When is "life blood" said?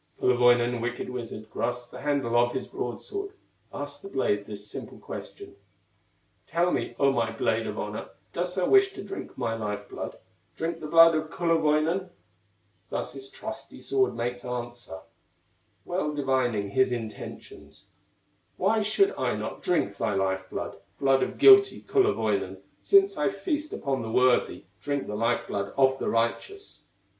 9.53-10.17, 20.15-20.77, 25.13-25.71